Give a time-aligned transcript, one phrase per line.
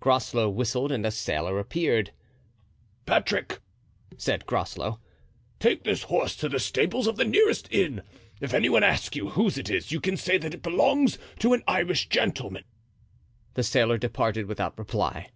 [0.00, 2.10] Groslow whistled and a sailor appeared.
[3.04, 3.60] "Patrick,"
[4.16, 4.98] said Groslow,
[5.60, 8.00] "take this horse to the stables of the nearest inn.
[8.40, 11.52] If any one asks you whose it is you can say that it belongs to
[11.52, 12.64] an Irish gentleman."
[13.52, 15.28] The sailor departed without reply.